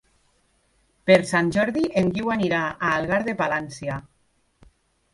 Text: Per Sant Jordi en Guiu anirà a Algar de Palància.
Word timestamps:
Per 1.11 1.17
Sant 1.33 1.51
Jordi 1.59 1.85
en 2.03 2.11
Guiu 2.17 2.33
anirà 2.39 2.65
a 2.73 2.97
Algar 2.97 3.23
de 3.31 3.39
Palància. 3.45 4.03